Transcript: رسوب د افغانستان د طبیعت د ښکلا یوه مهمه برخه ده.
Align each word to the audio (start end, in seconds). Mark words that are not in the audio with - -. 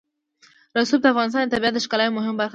رسوب 0.79 0.99
د 1.01 1.05
افغانستان 1.13 1.43
د 1.45 1.51
طبیعت 1.53 1.73
د 1.75 1.79
ښکلا 1.85 2.03
یوه 2.05 2.15
مهمه 2.17 2.37
برخه 2.39 2.47
ده. 2.47 2.49